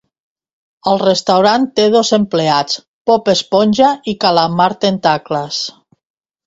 El 0.91 1.01
restaurant 1.01 1.67
té 1.81 1.85
dos 1.97 2.11
empleats: 2.19 2.81
Bob 3.11 3.31
Esponja 3.37 3.95
i 4.15 4.19
Calamard 4.27 4.85
Tentacles. 4.89 5.63